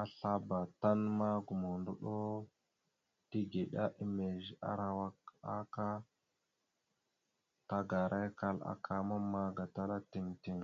Aslabá 0.00 0.58
tan 0.80 1.00
ma 1.18 1.30
gomohəndoɗo 1.46 2.12
tigəɗá 3.28 3.84
emez 4.02 4.44
arawak 4.70 5.16
aak, 5.56 5.74
tagarakal 7.68 8.56
aka 8.72 8.94
mamma 9.08 9.42
gatala 9.56 9.96
tiŋ 10.10 10.26
tiŋ. 10.42 10.58